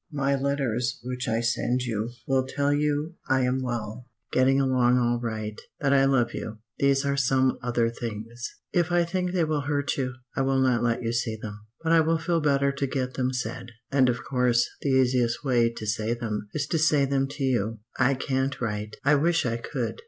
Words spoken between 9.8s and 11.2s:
you, I will not let you